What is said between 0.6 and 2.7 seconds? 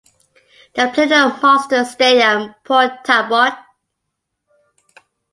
They play at the Marston Stadium,